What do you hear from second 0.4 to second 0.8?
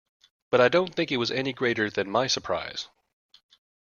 But I